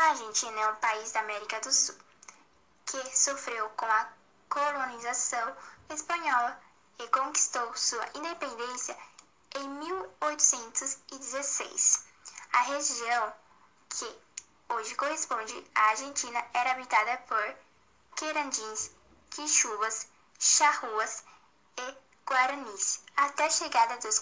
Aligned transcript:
A 0.00 0.10
Argentina 0.12 0.60
é 0.62 0.70
um 0.70 0.76
país 0.76 1.12
da 1.12 1.20
América 1.20 1.60
do 1.60 1.70
Sul 1.70 1.94
que 2.86 2.98
sofreu 3.14 3.68
com 3.76 3.84
a 3.84 4.08
colonização 4.48 5.54
espanhola 5.90 6.58
e 6.98 7.06
conquistou 7.08 7.76
sua 7.76 8.08
independência 8.14 8.96
em 9.56 9.68
1816. 9.68 12.06
A 12.50 12.62
região 12.62 13.34
que 13.90 14.18
hoje 14.70 14.94
corresponde 14.94 15.70
à 15.74 15.90
Argentina 15.90 16.46
era 16.54 16.70
habitada 16.70 17.18
por 17.28 17.54
querandins, 18.16 18.92
quichuas, 19.28 20.06
charruas 20.38 21.22
e 21.76 21.94
guaranis, 22.26 23.02
até 23.18 23.44
a 23.44 23.50
chegada 23.50 23.98
dos 23.98 24.18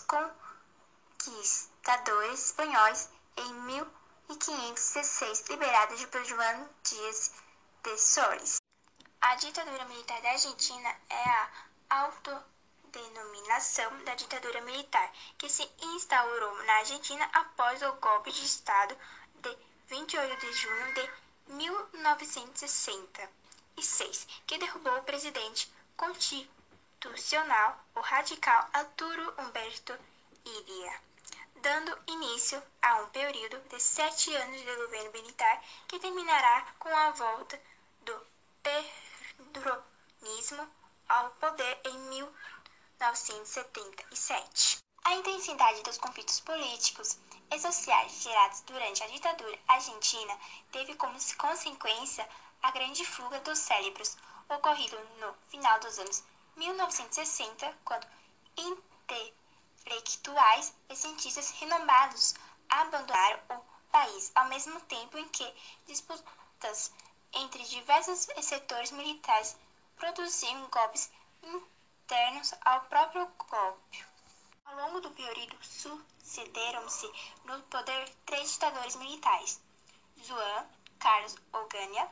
conquistadores 1.19 2.47
espanhóis 2.47 3.09
em 3.37 3.53
1516, 4.29 5.49
liberados 5.49 6.05
por 6.05 6.23
João 6.23 6.69
Dias 6.83 7.33
de 7.83 7.99
Soares. 7.99 8.61
A 9.23 9.35
ditadura 9.37 9.87
militar 9.87 10.21
da 10.21 10.33
Argentina 10.33 10.95
é 11.09 11.31
a 11.31 11.51
autodenominação 11.89 14.05
da 14.05 14.15
ditadura 14.15 14.61
militar 14.61 15.11
que 15.39 15.49
se 15.49 15.67
instaurou 15.81 16.63
na 16.65 16.75
Argentina 16.75 17.25
após 17.33 17.83
o 17.83 17.95
golpe 17.95 18.31
de 18.31 18.45
Estado 18.45 18.95
de 19.37 19.57
28 19.87 20.39
de 20.39 20.53
junho 20.53 20.95
de 20.95 21.11
1966, 21.47 24.29
que 24.47 24.59
derrubou 24.59 24.99
o 24.99 25.05
presidente 25.05 25.73
constitucional, 25.97 27.83
o 27.95 28.01
radical 28.01 28.69
Arturo 28.75 29.33
Humberto 29.39 29.99
Ilha, 30.45 31.08
dando 31.61 31.99
início 32.07 32.63
a 32.83 33.03
um 33.03 33.11
período 33.11 33.59
de 33.69 33.79
sete 33.81 34.35
anos 34.35 34.61
de 34.61 34.77
governo 34.77 35.13
militar 35.13 35.63
que 35.87 35.99
terminará 35.99 36.67
com 36.79 36.89
a 36.97 37.11
volta 37.11 37.61
do 38.03 38.27
peronismo 39.53 40.67
ao 41.09 41.31
poder 41.33 41.79
em 41.85 41.99
1977. 42.11 44.79
A 45.05 45.13
intensidade 45.15 45.83
dos 45.83 45.99
conflitos 45.99 46.41
políticos 46.41 47.19
e 47.51 47.59
sociais 47.59 48.23
gerados 48.23 48.61
durante 48.63 49.03
a 49.03 49.09
ditadura 49.09 49.59
argentina 49.67 50.39
teve 50.71 50.95
como 50.95 51.19
consequência 51.37 52.27
a 52.63 52.71
grande 52.71 53.05
fuga 53.05 53.41
dos 53.41 53.59
cérebros, 53.59 54.17
ocorrido 54.49 54.97
no 55.21 55.35
final 55.49 55.81
dos 55.81 55.99
anos 55.99 56.23
1960, 56.57 57.77
quando 57.85 58.07
intelectuais 59.81 60.75
e 60.89 60.97
cientistas 60.97 61.51
renomados 61.53 62.35
abandonaram 62.69 63.41
o 63.51 63.63
país, 63.91 64.33
ao 64.35 64.47
mesmo 64.47 64.81
tempo 64.83 65.17
em 65.19 65.29
que 65.29 65.55
disputas 65.87 66.93
entre 67.33 67.63
diversos 67.65 68.29
setores 68.43 68.91
militares 68.91 69.57
produziam 69.97 70.69
golpes 70.69 71.11
internos 71.43 72.53
ao 72.65 72.81
próprio 72.83 73.27
golpe. 73.51 74.07
Ao 74.65 74.77
longo 74.77 75.01
do 75.01 75.11
período, 75.11 75.57
sucederam-se 75.63 77.11
no 77.45 77.61
poder 77.65 78.09
três 78.27 78.53
ditadores 78.53 78.95
militares: 78.97 79.61
Juan 80.25 80.67
Carlos 80.99 81.37
Onganía, 81.53 82.09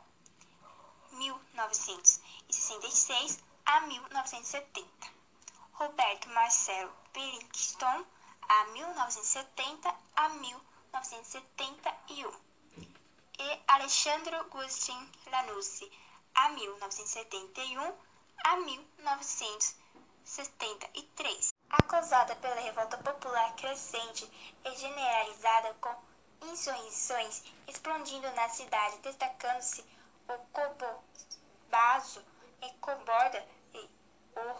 1966 1.12 3.38
a 3.66 3.80
1970, 3.82 5.15
Roberto 5.78 6.28
Marcelo 6.30 6.90
Billingstone, 7.12 8.06
a 8.48 8.64
1970 8.72 9.94
a 10.16 10.28
1971, 10.30 12.32
e 13.38 13.62
Alexandre 13.66 14.42
Gustin 14.44 15.10
Lanusse, 15.30 15.92
a 16.34 16.48
1971 16.48 17.94
a 18.44 18.56
1973 18.56 21.52
acusada 21.68 22.34
pela 22.36 22.58
revolta 22.60 22.96
popular 22.98 23.54
crescente 23.56 24.30
e 24.64 24.76
generalizada 24.76 25.74
com 25.74 25.94
insurreições 26.42 27.42
explodindo 27.68 28.30
na 28.32 28.48
cidade, 28.48 28.96
destacando-se 28.98 29.84
o 30.28 30.38
Cobobazo 30.52 32.24
e 32.62 32.70
Coborda 32.80 33.46
e 33.74 33.90
o 34.36 34.54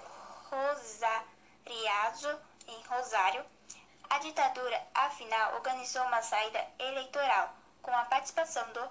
Rosariazo 2.16 2.40
em 2.66 2.82
Rosário, 2.84 3.44
a 4.08 4.16
ditadura, 4.18 4.88
afinal, 4.94 5.52
organizou 5.54 6.02
uma 6.04 6.22
saída 6.22 6.66
eleitoral 6.78 7.54
com 7.82 7.94
a 7.94 8.06
participação 8.06 8.66
do 8.72 8.88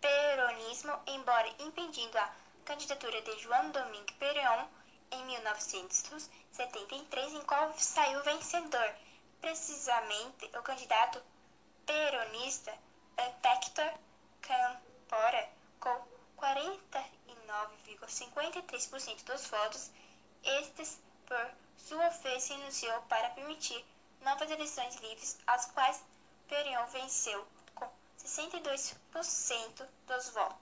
peronismo, 0.00 0.96
embora 1.06 1.48
impedindo 1.58 2.16
a 2.16 2.32
candidatura 2.64 3.20
de 3.22 3.40
João 3.40 3.70
Domingo 3.70 4.12
Perón 4.20 4.68
em 5.10 5.24
1973, 5.24 7.34
em 7.34 7.42
qual 7.42 7.76
saiu 7.76 8.22
vencedor, 8.22 8.94
precisamente 9.40 10.48
o 10.56 10.62
candidato 10.62 11.20
peronista 11.84 12.72
Hector 13.16 13.92
Campora, 14.40 15.50
com 15.80 16.06
49,53% 16.38 19.24
dos 19.24 19.44
votos. 19.48 19.90
Estes, 20.44 21.00
por 21.26 21.63
sua 21.76 22.10
se 22.10 22.52
anunciou 22.52 23.02
para 23.02 23.30
permitir 23.30 23.84
novas 24.20 24.50
eleições 24.50 24.96
livres, 24.96 25.38
as 25.46 25.66
quais 25.66 26.02
Perón 26.48 26.86
venceu 26.86 27.46
com 27.74 27.88
62% 28.18 29.86
dos 30.06 30.28
votos. 30.30 30.54